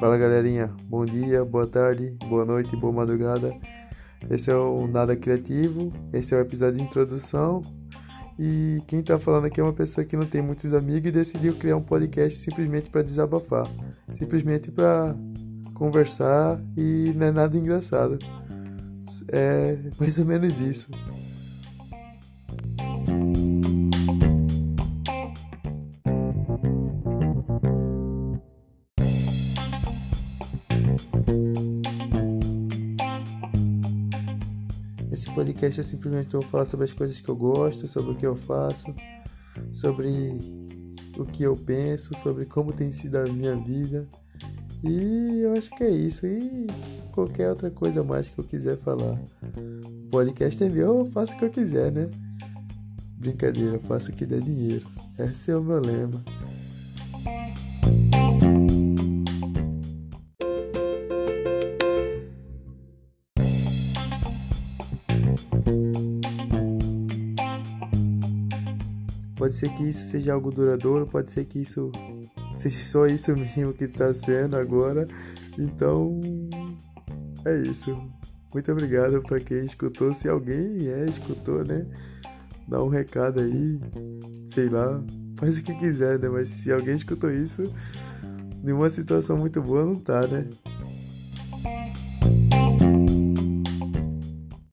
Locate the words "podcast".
11.82-12.38, 35.34-35.80, 50.10-50.62